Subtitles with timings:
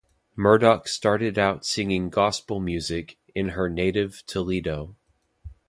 [0.35, 4.95] Murdock started out singing gospel music in her native Toledo.